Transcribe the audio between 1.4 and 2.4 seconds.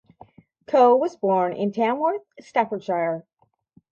in Tamworth,